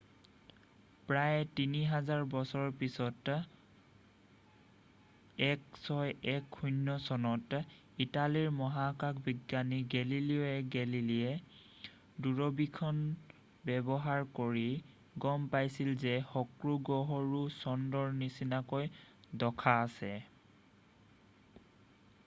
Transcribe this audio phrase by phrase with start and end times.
[1.09, 3.33] প্ৰায় 3 হাজাৰ বছৰৰ পিছত
[5.47, 7.59] 1610 চনত
[8.07, 11.37] ইটালীৰ মহাকাশ বিজ্ঞানী গেলিলিও গেলেলিয়ে
[12.27, 13.03] দূৰবীক্ষণ
[13.71, 14.65] ব্যৱহাৰ কৰি
[15.29, 18.65] গম পাইছিল যে শুক্ৰ গ্ৰহৰো চন্দ্ৰৰ নিচিনা
[19.47, 20.13] দশা আছে